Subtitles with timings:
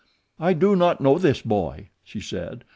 [0.39, 2.65] "I do not know this boy," she said.